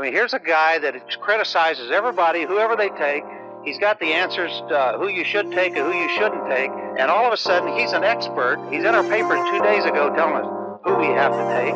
[0.00, 3.22] I mean, here's a guy that criticizes everybody, whoever they take.
[3.66, 6.70] He's got the answers uh, who you should take and who you shouldn't take.
[6.70, 8.66] And all of a sudden, he's an expert.
[8.72, 10.46] He's in our paper two days ago telling us
[10.84, 11.74] who we have to take.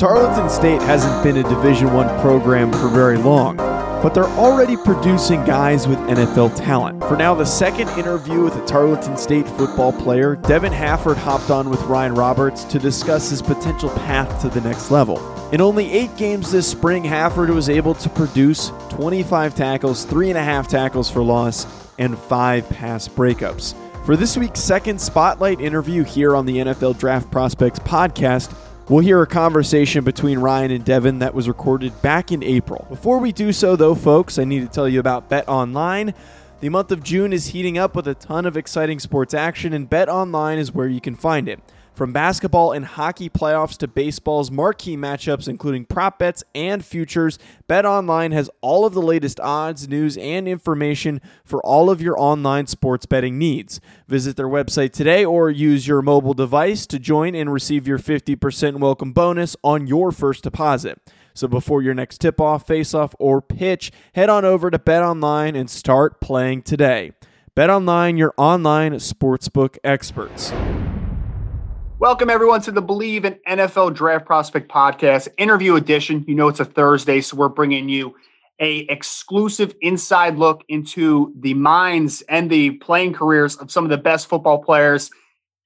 [0.00, 3.56] Tarleton State hasn't been a Division One program for very long,
[4.02, 7.02] but they're already producing guys with NFL talent.
[7.04, 11.68] For now, the second interview with a Tarleton State football player, Devin Hafford hopped on
[11.68, 15.18] with Ryan Roberts to discuss his potential path to the next level.
[15.52, 20.38] In only eight games this spring, Hafford was able to produce 25 tackles, three and
[20.38, 21.66] a half tackles for loss,
[21.98, 23.74] and five pass breakups.
[24.06, 28.54] For this week's second spotlight interview here on the NFL Draft Prospects podcast,
[28.90, 32.86] We'll hear a conversation between Ryan and Devin that was recorded back in April.
[32.88, 36.12] Before we do so, though, folks, I need to tell you about BetOnline.
[36.58, 39.88] The month of June is heating up with a ton of exciting sports action, and
[39.88, 41.60] BetOnline is where you can find it.
[42.00, 48.32] From basketball and hockey playoffs to baseball's marquee matchups, including prop bets and futures, BetOnline
[48.32, 53.04] has all of the latest odds, news, and information for all of your online sports
[53.04, 53.82] betting needs.
[54.08, 58.80] Visit their website today or use your mobile device to join and receive your 50%
[58.80, 60.98] welcome bonus on your first deposit.
[61.34, 65.54] So before your next tip off, face off, or pitch, head on over to BetOnline
[65.54, 67.12] and start playing today.
[67.54, 70.50] BetOnline, your online sportsbook experts.
[72.00, 76.24] Welcome, everyone, to the Believe in NFL Draft Prospect Podcast interview edition.
[76.26, 78.16] You know, it's a Thursday, so we're bringing you
[78.58, 83.98] a exclusive inside look into the minds and the playing careers of some of the
[83.98, 85.10] best football players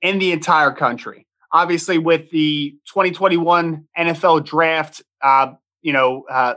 [0.02, 1.24] in the entire country.
[1.52, 6.54] Obviously, with the 2021 NFL Draft, uh, you know, uh,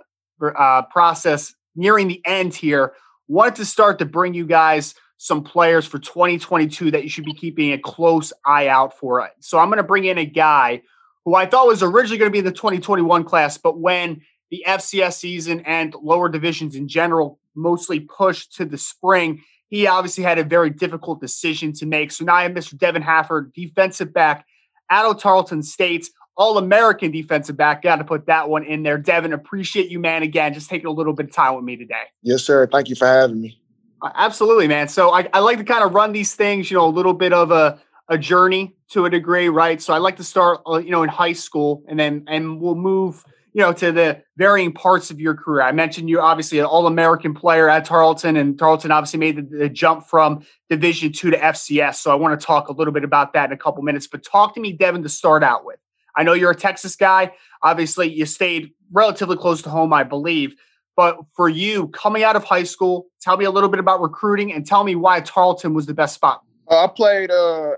[0.57, 2.94] uh, process nearing the end here,
[3.28, 7.33] wanted to start to bring you guys– some players for 2022 that you should be
[7.33, 9.28] keeping a close eye out for.
[9.39, 10.83] So I'm going to bring in a guy
[11.25, 14.63] who I thought was originally going to be in the 2021 class, but when the
[14.66, 20.38] FCS season and lower divisions in general mostly pushed to the spring, he obviously had
[20.38, 22.11] a very difficult decision to make.
[22.11, 22.77] So now I have Mr.
[22.77, 24.45] Devin Hafford, defensive back
[24.89, 26.07] out of Tarleton State,
[26.38, 27.81] All American defensive back.
[27.81, 28.97] Got to put that one in there.
[28.97, 30.23] Devin, appreciate you, man.
[30.23, 32.03] Again, just taking a little bit of time with me today.
[32.22, 32.67] Yes, sir.
[32.67, 33.59] Thank you for having me.
[34.03, 34.88] Absolutely, man.
[34.88, 37.34] So I, I like to kind of run these things, you know, a little bit
[37.34, 39.81] of a, a journey to a degree, right?
[39.81, 42.75] So I like to start, uh, you know, in high school and then, and we'll
[42.75, 45.63] move, you know, to the varying parts of your career.
[45.63, 49.57] I mentioned you obviously an all American player at Tarleton and Tarleton obviously made the,
[49.57, 51.96] the jump from division two to FCS.
[51.96, 54.24] So I want to talk a little bit about that in a couple minutes, but
[54.24, 55.80] talk to me, Devin, to start out with.
[56.16, 57.31] I know you're a Texas guy.
[57.63, 60.56] Obviously you stayed relatively close to home, I believe.
[60.97, 64.52] But for you, coming out of high school, tell me a little bit about recruiting
[64.52, 66.41] and tell me why Tarleton was the best spot.
[66.69, 67.74] Uh, I played uh,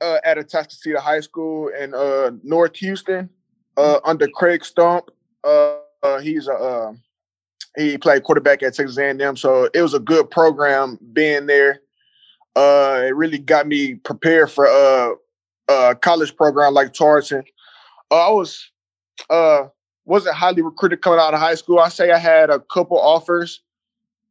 [0.00, 3.28] uh, at Atascocita High School in uh, North Houston
[3.76, 5.10] uh, under Craig Stump.
[5.44, 5.76] Uh,
[6.22, 6.94] he's a
[7.76, 11.82] he played quarterback at Texas A&M, so it was a good program being there.
[12.56, 14.64] it really got me prepared for
[15.68, 17.44] a college program like Tarleton.
[18.10, 18.70] I was
[20.08, 21.78] wasn't highly recruited coming out of high school.
[21.78, 23.60] I say I had a couple offers,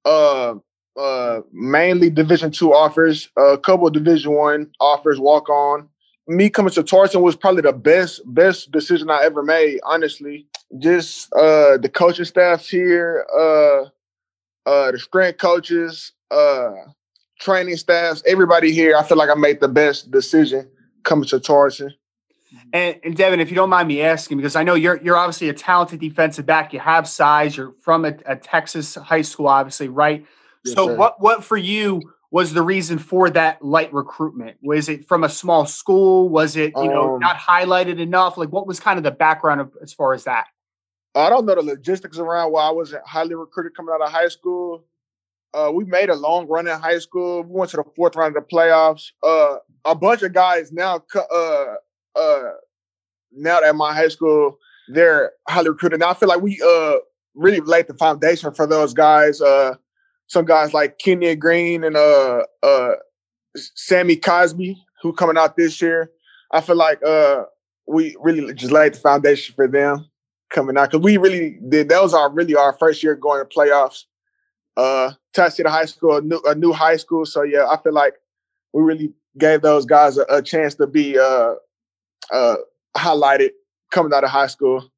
[0.05, 0.55] uh,
[0.99, 5.87] uh, mainly Division two offers, a couple Division one offers, walk on.
[6.27, 9.79] Me coming to Tarleton was probably the best best decision I ever made.
[9.83, 10.47] Honestly,
[10.79, 13.83] just uh, the coaching staffs here, uh,
[14.69, 16.71] uh, the strength coaches, uh,
[17.39, 18.97] training staffs, everybody here.
[18.97, 20.67] I feel like I made the best decision
[21.03, 21.93] coming to Tarleton.
[22.73, 25.49] And, and, Devin, if you don't mind me asking, because I know you're you're obviously
[25.49, 26.73] a talented defensive back.
[26.73, 27.55] You have size.
[27.55, 30.25] You're from a, a Texas high school, obviously, right?
[30.63, 30.95] Yes, so, sir.
[30.95, 34.57] what what for you was the reason for that light recruitment?
[34.61, 36.29] Was it from a small school?
[36.29, 38.37] Was it you know um, not highlighted enough?
[38.37, 40.47] Like, what was kind of the background of as far as that?
[41.15, 44.27] I don't know the logistics around why I wasn't highly recruited coming out of high
[44.27, 44.85] school.
[45.53, 47.43] Uh, we made a long run in high school.
[47.43, 49.11] We went to the fourth round of the playoffs.
[49.23, 51.03] Uh, a bunch of guys now
[51.33, 51.65] uh,
[52.17, 52.51] uh
[53.31, 54.57] now at my high school,
[54.89, 55.99] they're highly recruited.
[55.99, 56.95] Now I feel like we uh
[57.35, 59.41] really laid the foundation for those guys.
[59.41, 59.75] Uh
[60.27, 62.91] some guys like Kenyon Green and uh uh
[63.55, 66.11] Sammy Cosby, who coming out this year.
[66.51, 67.43] I feel like uh
[67.87, 70.09] we really just laid the foundation for them
[70.49, 71.89] coming out because we really did.
[71.89, 74.03] That was our really our first year going to playoffs.
[74.75, 77.25] Uh, Atascocita High School, a new, a new high school.
[77.25, 78.13] So yeah, I feel like
[78.73, 81.55] we really gave those guys a, a chance to be uh,
[82.31, 82.55] uh,
[82.95, 83.49] highlighted
[83.91, 84.89] coming out of high school.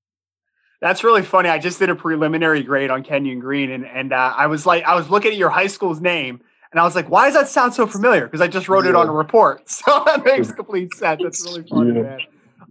[0.82, 1.50] That's really funny.
[1.50, 4.84] I just did a preliminary grade on Kenyon Green, and and uh, I was like,
[4.86, 7.50] I was looking at your high school's name, and I was like, why does that
[7.50, 8.26] sound so familiar?
[8.26, 8.92] Because I just wrote yeah.
[8.92, 11.22] it on a report, so that makes complete sense.
[11.22, 12.04] That's really funny, yeah.
[12.04, 12.20] man.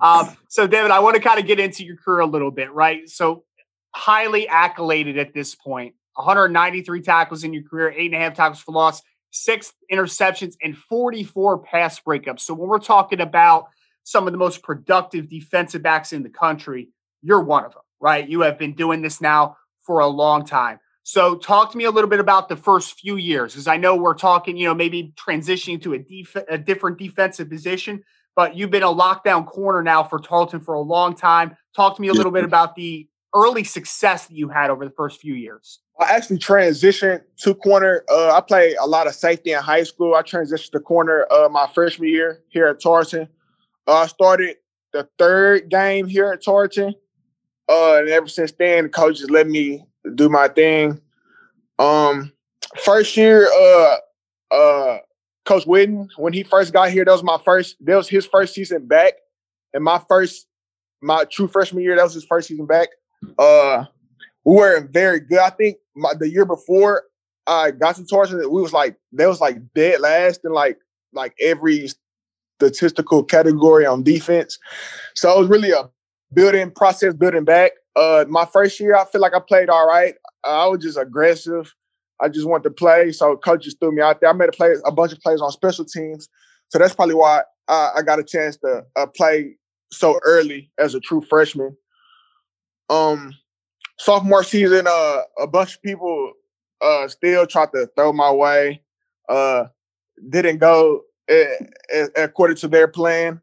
[0.01, 2.73] Um, so, David, I want to kind of get into your career a little bit,
[2.73, 3.09] right?
[3.09, 3.45] So,
[3.95, 5.95] highly accoladed at this point.
[6.15, 10.77] 193 tackles in your career, eight and a half tackles for loss, six interceptions, and
[10.77, 12.41] 44 pass breakups.
[12.41, 13.69] So, when we're talking about
[14.09, 16.89] some of the most productive defensive backs in the country,
[17.23, 18.29] you're one of them, right?
[18.29, 20.81] You have been doing this now for a long time.
[21.03, 23.97] So, talk to me a little bit about the first few years, because I know
[23.97, 28.03] we're talking, you know, maybe transitioning to a, def- a different defensive position
[28.39, 31.57] but you've been a lockdown corner now for Tarleton for a long time.
[31.75, 34.93] Talk to me a little bit about the early success that you had over the
[34.93, 35.81] first few years.
[35.99, 38.05] I actually transitioned to corner.
[38.09, 40.15] Uh, I played a lot of safety in high school.
[40.15, 43.27] I transitioned to corner uh, my freshman year here at Tarleton.
[43.89, 44.57] Uh, I started
[44.93, 46.95] the third game here at Tarleton.
[47.69, 51.01] Uh, and ever since then, the coach coaches let me do my thing.
[51.79, 52.33] Um,
[52.85, 53.97] first year, uh,
[54.51, 54.99] uh,
[55.45, 58.55] Coach Whitten, when he first got here, that was my first, that was his first
[58.55, 59.15] season back.
[59.73, 60.47] And my first,
[61.01, 62.89] my true freshman year, that was his first season back.
[63.39, 63.87] Uh
[64.45, 65.41] we were very good.
[65.41, 67.05] I think my, the year before
[67.47, 70.79] I got to Tarleton, we was like that was like dead last in like
[71.13, 71.89] like every
[72.59, 74.59] statistical category on defense.
[75.15, 75.89] So it was really a
[76.33, 77.73] building process, building back.
[77.95, 80.15] Uh, my first year, I feel like I played all right.
[80.45, 81.73] I was just aggressive.
[82.21, 84.31] I just wanted to play, so coaches threw me out there.
[84.31, 86.29] I made a play, a bunch of plays on special teams,
[86.69, 89.55] so that's probably why I, I got a chance to uh, play
[89.93, 91.77] so early as a true freshman.
[92.91, 93.35] Um,
[94.01, 96.33] sophomore season, uh, a bunch of people
[96.81, 98.83] uh, still tried to throw my way.
[99.29, 99.67] Uh,
[100.29, 101.03] didn't go
[102.17, 103.41] according to their plan.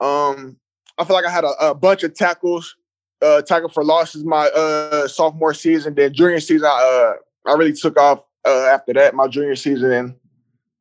[0.00, 0.56] Um,
[0.98, 2.76] I feel like I had a, a bunch of tackles,
[3.22, 5.94] uh, tackle for losses my uh, sophomore season.
[5.94, 7.14] Then junior season, I
[7.46, 10.14] uh, I really took off uh, after that, my junior season, and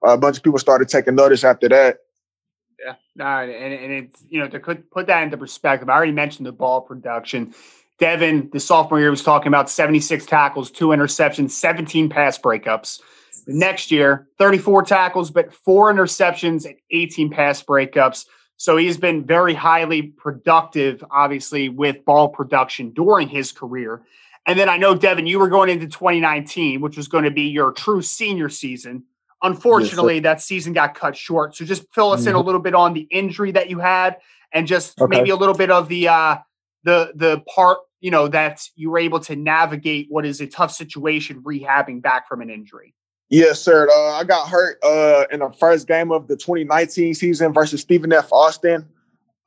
[0.03, 1.99] a bunch of people started taking notice after that.
[2.79, 5.89] Yeah, no, and, and it's you know to put that into perspective.
[5.89, 7.53] I already mentioned the ball production.
[7.97, 12.99] Devin, the sophomore year, was talking about 76 tackles, two interceptions, 17 pass breakups.
[13.47, 18.25] Next year, 34 tackles, but four interceptions and 18 pass breakups.
[18.57, 24.03] So he's been very highly productive, obviously, with ball production during his career.
[24.45, 27.43] And then I know, Devin, you were going into 2019, which was going to be
[27.43, 29.03] your true senior season.
[29.41, 31.55] Unfortunately, yes, that season got cut short.
[31.55, 32.29] So just fill us mm-hmm.
[32.29, 32.45] in a mm-hmm.
[32.45, 34.17] little bit on the injury that you had
[34.51, 35.17] and just okay.
[35.17, 36.37] maybe a little bit of the uh
[36.83, 40.71] the the part, you know, that you were able to navigate what is a tough
[40.71, 42.93] situation rehabbing back from an injury.
[43.29, 43.87] Yes, sir.
[43.89, 48.13] Uh, I got hurt uh, in the first game of the 2019 season versus Stephen
[48.13, 48.31] F.
[48.31, 48.87] Austin.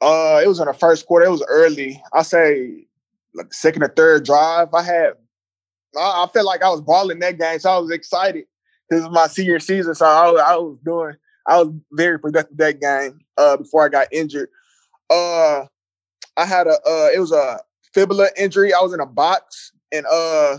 [0.01, 1.27] Uh, it was in the first quarter.
[1.27, 2.03] It was early.
[2.13, 2.87] I say
[3.35, 5.13] like second or third drive, I had
[5.97, 8.45] I, I felt like I was balling that game, so I was excited.
[8.91, 11.15] This is my senior season, so I, I was doing
[11.47, 14.49] I was very productive that game uh, before I got injured.
[15.11, 15.67] Uh,
[16.37, 17.61] I had a uh, it was a
[17.95, 18.73] fibula injury.
[18.73, 20.59] I was in a box and uh uh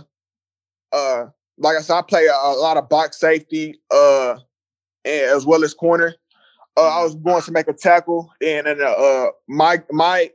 [1.59, 4.37] like I said, I play a, a lot of box safety uh
[5.05, 6.15] as well as corner.
[6.77, 10.29] Uh, I was going to make a tackle, and, and uh, my my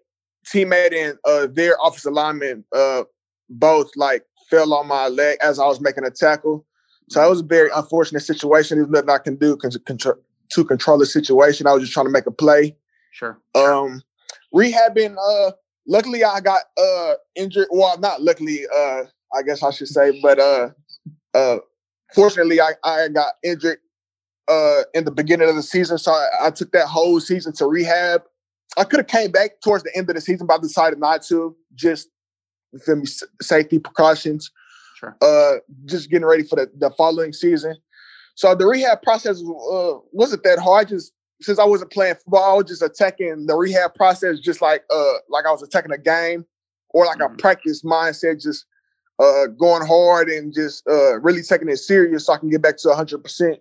[0.47, 3.05] teammate and uh, their offensive lineman uh,
[3.49, 6.67] both like fell on my leg as I was making a tackle.
[7.09, 8.79] So it was a very unfortunate situation.
[8.79, 11.67] There's nothing I can do to control the situation.
[11.67, 12.77] I was just trying to make a play.
[13.13, 13.39] Sure.
[13.55, 14.03] Um,
[14.55, 15.17] rehabbing.
[15.17, 15.53] Uh,
[15.87, 17.69] luckily I got uh injured.
[17.71, 18.61] Well, not luckily.
[18.75, 19.05] Uh,
[19.35, 20.71] I guess I should say, but uh,
[21.35, 21.59] uh,
[22.15, 23.79] fortunately I I got injured
[24.49, 27.67] uh in the beginning of the season, so I, I took that whole season to
[27.67, 28.23] rehab.
[28.77, 31.23] I could have came back towards the end of the season, but I decided not
[31.25, 31.57] to.
[31.75, 32.09] Just
[32.85, 33.07] feel me,
[33.41, 34.51] safety precautions.
[34.97, 35.17] Sure.
[35.21, 37.77] Uh, just getting ready for the, the following season.
[38.37, 40.89] So the rehab process uh, wasn't that hard.
[40.89, 44.83] Just since I wasn't playing football, I was just attacking the rehab process, just like
[44.91, 46.45] uh, like I was attacking a game
[46.91, 47.35] or like mm-hmm.
[47.35, 48.67] a practice mindset, just
[49.19, 52.77] uh, going hard and just uh, really taking it serious, so I can get back
[52.79, 53.61] to hundred percent.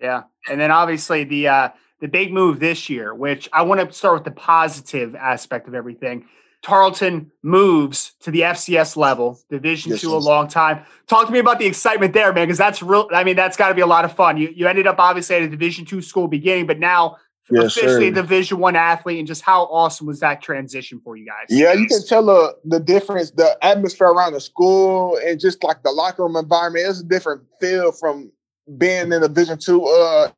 [0.00, 1.68] Yeah, and then obviously the uh,
[2.00, 5.74] the big move this year, which I want to start with the positive aspect of
[5.74, 6.26] everything.
[6.62, 10.24] Tarleton moves to the FCS level, Division yes, Two, yes.
[10.24, 10.84] a long time.
[11.08, 13.08] Talk to me about the excitement there, man, because that's real.
[13.12, 14.36] I mean, that's got to be a lot of fun.
[14.36, 17.16] You you ended up obviously at a Division Two school beginning, but now
[17.52, 18.14] yes, officially sir.
[18.14, 21.46] Division One athlete, and just how awesome was that transition for you guys?
[21.48, 25.82] Yeah, you can tell uh, the difference, the atmosphere around the school, and just like
[25.82, 26.86] the locker room environment.
[26.88, 28.32] It's a different feel from
[28.78, 30.30] being in a Division Two uh,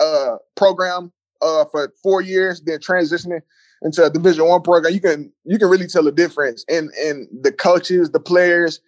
[0.00, 3.40] uh, program uh, for four years, then transitioning
[3.82, 4.92] into a Division One program.
[4.92, 8.80] You can you can really tell the difference in in the coaches, the players,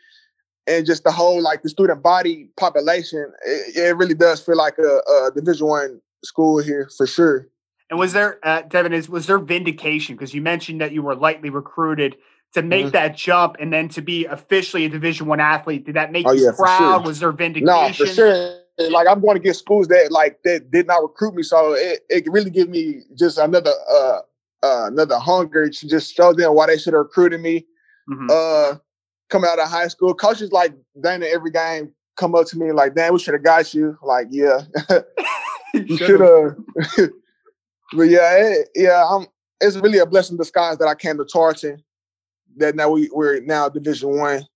[0.67, 3.33] and just the whole like the student body population.
[3.45, 7.49] It, it really does feel like a, a Division One school here for sure.
[7.89, 11.15] And was there, uh, Devin, is was there vindication because you mentioned that you were
[11.15, 12.17] lightly recruited
[12.55, 12.93] to make mm-hmm.
[12.93, 15.87] that jump and then to be officially a Division One athlete?
[15.87, 16.79] Did that make oh, you yeah, proud?
[16.79, 17.07] Sure.
[17.07, 17.67] Was there vindication?
[17.67, 18.61] No, for sure.
[18.91, 22.01] Like I'm going to get schools that like that did not recruit me, so it,
[22.11, 24.19] it really gives me just another uh,
[24.63, 27.65] uh another hunger to just show them why they should have recruited me.
[28.11, 28.29] Mm-hmm.
[28.31, 28.79] Uh,
[29.31, 32.95] coming out of high school, coaches like Dana every game come up to me like,
[32.95, 34.63] "Damn, we should have got you." Like, yeah.
[35.75, 37.11] you should have.
[37.93, 39.27] but yeah, it, yeah, I'm.
[39.61, 41.83] It's really a blessing in disguise that I came to Tarleton.
[42.57, 44.47] That now we we're now Division One.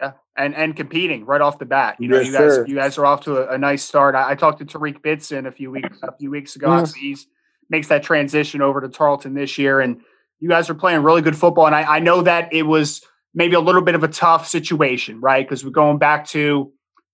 [0.00, 1.96] Yeah, and and competing right off the bat.
[1.98, 2.66] You know, yes, you guys sir.
[2.66, 4.14] you guys are off to a, a nice start.
[4.14, 6.68] I, I, talked to Tariq Bitson a few weeks a few weeks ago.
[6.68, 6.94] Mm.
[6.94, 7.26] He's
[7.70, 10.00] makes that transition over to Tarleton this year, and
[10.40, 11.66] you guys are playing really good football.
[11.66, 13.02] And I, I know that it was
[13.34, 15.46] maybe a little bit of a tough situation, right?
[15.46, 16.72] Because we're going back to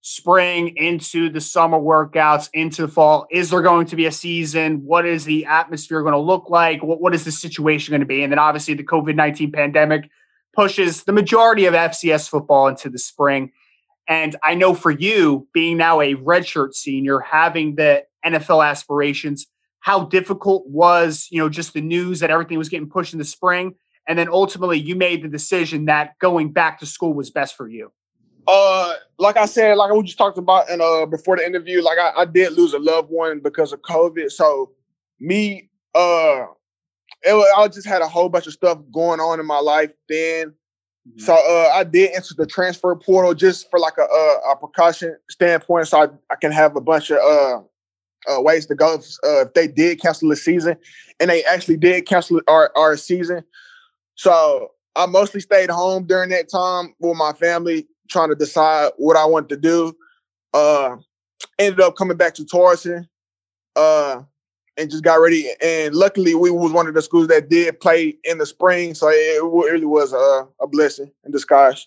[0.08, 3.26] spring into the summer workouts into the fall.
[3.28, 4.84] Is there going to be a season?
[4.84, 6.80] What is the atmosphere going to look like?
[6.80, 8.22] What, what is the situation going to be?
[8.22, 10.08] And then obviously the covid-19 pandemic
[10.54, 13.50] pushes the majority of fcs football into the spring.
[14.06, 19.48] And i know for you being now a redshirt senior having the nfl aspirations
[19.80, 23.24] how difficult was you know just the news that everything was getting pushed in the
[23.24, 23.74] spring?
[24.06, 27.68] And then ultimately you made the decision that going back to school was best for
[27.68, 27.90] you
[28.46, 31.98] uh, like I said, like we just talked about and uh before the interview, like
[31.98, 34.30] I, I did lose a loved one because of COVID.
[34.30, 34.72] So
[35.20, 36.46] me, uh,
[37.22, 40.48] it, I just had a whole bunch of stuff going on in my life then.
[41.08, 41.20] Mm-hmm.
[41.20, 45.16] So uh, I did enter the transfer portal just for like a, a, a precaution
[45.30, 47.60] standpoint, so I, I can have a bunch of uh,
[48.28, 50.76] uh, ways to go if, uh, if they did cancel the season,
[51.20, 53.44] and they actually did cancel our, our season.
[54.16, 59.16] So I mostly stayed home during that time with my family, trying to decide what
[59.16, 59.96] I wanted to do.
[60.54, 60.96] Uh,
[61.58, 63.08] ended up coming back to Tarleton,
[63.76, 64.22] uh,
[64.76, 65.50] and just got ready.
[65.62, 69.08] And luckily, we was one of the schools that did play in the spring, so
[69.08, 71.86] it really was a, a blessing in disguise.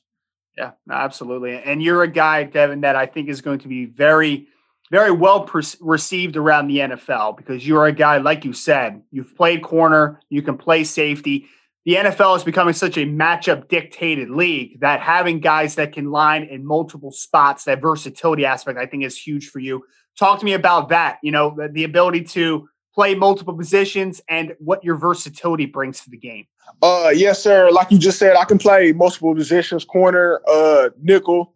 [0.58, 1.58] Yeah, absolutely.
[1.58, 4.48] And you're a guy, Devin, that I think is going to be very,
[4.92, 5.50] very well
[5.80, 10.42] received around the NFL because you're a guy, like you said, you've played corner, you
[10.42, 11.48] can play safety
[11.86, 16.44] the NFL is becoming such a matchup dictated league that having guys that can line
[16.44, 19.84] in multiple spots, that versatility aspect, I think is huge for you.
[20.18, 21.20] Talk to me about that.
[21.24, 26.10] You know, the, the ability to play multiple positions and what your versatility brings to
[26.10, 26.46] the game.
[26.82, 27.72] Uh, yes, sir.
[27.72, 31.54] Like you just said, I can play multiple positions: corner, uh, nickel,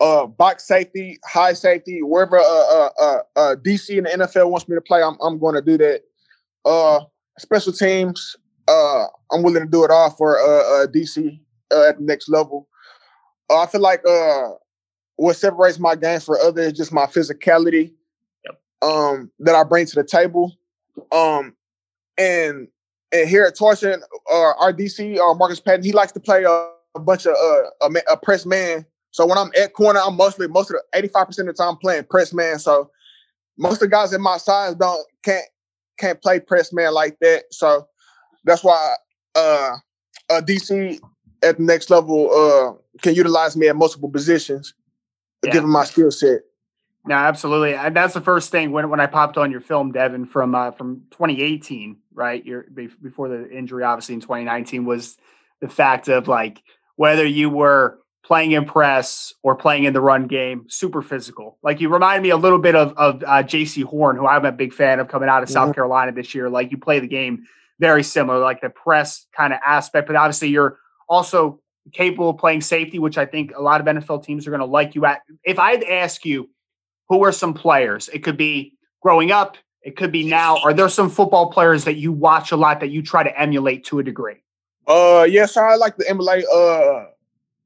[0.00, 4.68] uh, box safety, high safety, wherever uh, uh, uh, uh DC and the NFL wants
[4.68, 6.02] me to play, I'm I'm going to do that.
[6.64, 7.00] Uh,
[7.38, 8.36] special teams,
[8.70, 11.40] uh, I'm willing to do it all for uh, uh DC
[11.72, 12.68] uh, at the next level.
[13.50, 14.50] Uh, I feel like uh,
[15.16, 17.92] what separates my game for others is just my physicality
[18.44, 18.60] yep.
[18.82, 20.56] um, that I bring to the table.
[21.12, 21.54] Um,
[22.16, 22.68] and
[23.12, 26.70] and here at Tarleton, uh, our DC, uh, Marcus Patton, he likes to play a,
[26.94, 28.86] a bunch of uh, a, a, press man.
[29.10, 32.04] So when I'm at corner, I'm mostly most of the 85% of the time playing
[32.04, 32.60] press man.
[32.60, 32.90] So
[33.58, 35.44] most of the guys in my size don't can't
[35.98, 37.44] can't play press man like that.
[37.50, 37.88] So
[38.44, 38.94] that's why
[39.34, 39.76] uh,
[40.30, 41.00] uh, DC
[41.42, 44.74] at the next level uh, can utilize me at multiple positions,
[45.44, 45.52] yeah.
[45.52, 46.40] given my skill set.
[47.06, 47.74] No, absolutely.
[47.74, 50.70] And that's the first thing when, when I popped on your film, Devin, from uh,
[50.72, 52.44] from 2018, right?
[52.44, 55.16] Your before the injury, obviously in 2019, was
[55.60, 56.62] the fact of like
[56.96, 61.58] whether you were playing in press or playing in the run game, super physical.
[61.62, 64.52] Like you remind me a little bit of of uh, Jaycee Horn, who I'm a
[64.52, 65.54] big fan of coming out of mm-hmm.
[65.54, 66.50] South Carolina this year.
[66.50, 67.46] Like you play the game
[67.80, 70.06] very similar, like the press kind of aspect.
[70.06, 71.60] But obviously, you're also
[71.92, 74.66] capable of playing safety, which I think a lot of NFL teams are going to
[74.66, 75.22] like you at.
[75.42, 76.48] If I'd ask you,
[77.08, 78.08] who are some players?
[78.10, 80.58] It could be growing up, it could be now.
[80.58, 83.84] Are there some football players that you watch a lot that you try to emulate
[83.86, 84.36] to a degree?
[84.86, 87.06] Uh, yes, I like to emulate uh,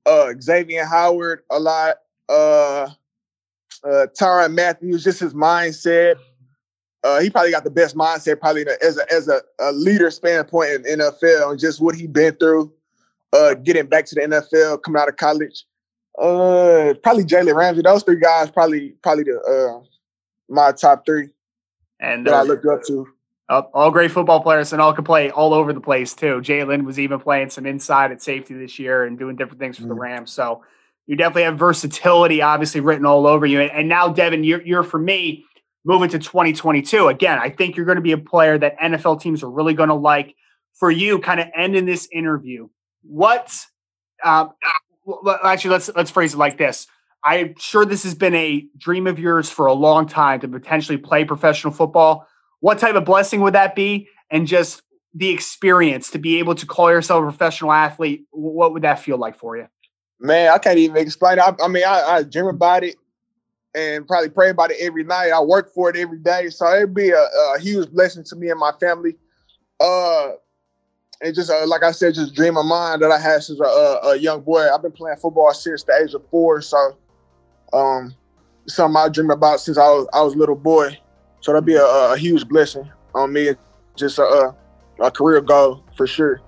[0.07, 1.97] uh, Xavien Howard a lot.
[2.29, 2.89] Uh,
[3.83, 6.15] uh, Tyrann Mathieu, just his mindset.
[7.05, 10.87] Uh, he probably got the best mindset, probably as a as a, a leader standpoint
[10.87, 12.73] in NFL and just what he been through,
[13.35, 15.67] uh, getting back to the NFL, coming out of college.
[16.19, 17.83] Uh, probably Jalen Ramsey.
[17.83, 19.85] Those three guys probably probably the uh
[20.49, 21.29] my top three
[22.01, 23.07] and that I look up to.
[23.49, 26.41] Uh, all great football players and all can play all over the place too.
[26.41, 29.83] Jalen was even playing some inside at safety this year and doing different things for
[29.83, 29.91] mm-hmm.
[29.91, 30.33] the Rams.
[30.33, 30.65] So
[31.07, 33.61] you definitely have versatility, obviously written all over you.
[33.61, 35.45] And, now, Devin, you're, you're for me
[35.85, 37.09] moving to 2022.
[37.09, 39.91] Again, I think you're going to be a player that NFL teams are really going
[39.91, 40.35] to like.
[40.75, 42.69] For you, kind of ending this interview,
[43.03, 43.57] what?
[44.25, 44.55] Um,
[45.45, 46.89] actually, let's let's phrase it like this.
[47.23, 50.99] I'm sure this has been a dream of yours for a long time to potentially
[50.99, 52.27] play professional football.
[52.59, 54.09] What type of blessing would that be?
[54.31, 54.83] And just
[55.15, 59.17] the experience to be able to call yourself a professional athlete, what would that feel
[59.17, 59.69] like for you?
[60.21, 61.39] Man, I can't even explain.
[61.39, 62.97] I, I mean, I, I, dream about it
[63.75, 65.31] and probably pray about it every night.
[65.31, 66.49] I work for it every day.
[66.51, 67.21] So it'd be a,
[67.55, 69.17] a huge blessing to me and my family.
[69.81, 70.33] Uh,
[71.21, 73.65] and just uh, like I said, just dream of mine that I had since a,
[73.65, 74.69] a, young boy.
[74.69, 76.61] I've been playing football since the age of four.
[76.61, 76.97] So
[77.73, 78.15] um,
[78.67, 80.99] something I dreamed about since I was I was a little boy.
[81.41, 83.55] So that'd be a, a huge blessing on me.
[83.97, 84.55] Just a,
[85.01, 86.41] a career goal for sure.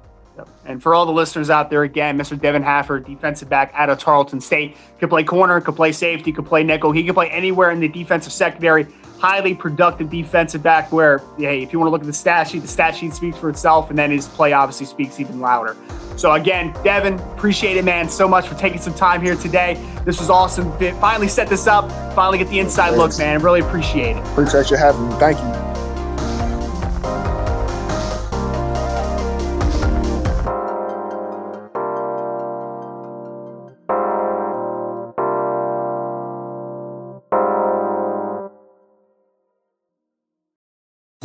[0.64, 2.40] And for all the listeners out there, again, Mr.
[2.40, 6.46] Devin Hafford, defensive back out of Tarleton State, could play corner, could play safety, could
[6.46, 6.92] play nickel.
[6.92, 8.86] He could play anywhere in the defensive secondary.
[9.18, 10.92] Highly productive defensive back.
[10.92, 13.38] Where, hey, if you want to look at the stat sheet, the stat sheet speaks
[13.38, 15.76] for itself, and then his play obviously speaks even louder.
[16.16, 19.74] So again, Devin, appreciate it, man, so much for taking some time here today.
[20.04, 20.72] This was awesome.
[20.98, 21.90] Finally set this up.
[22.14, 22.98] Finally get the inside Thanks.
[22.98, 23.42] look, man.
[23.42, 24.26] Really appreciate it.
[24.28, 25.14] Appreciate you having me.
[25.16, 25.65] Thank you.